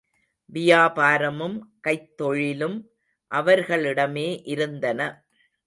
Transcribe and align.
வியாபாரமும், 0.49 1.57
கைத்தொழிலும் 1.87 2.77
அவர்களிடமே 3.31 4.41
இருந்தன. 4.45 4.99